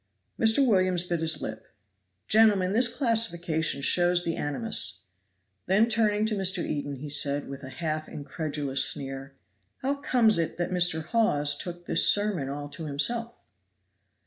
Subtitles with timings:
[0.39, 0.65] Mr.
[0.67, 1.63] Williams bit his lip.
[2.27, 5.03] "Gentlemen, this classification shows the animus;"
[5.67, 6.65] then turning to Mr.
[6.65, 9.35] Eden he said, with a half incredulous sneer,
[9.83, 11.03] "How comes it that Mr.
[11.03, 13.35] Hawes took this sermon all to himself?"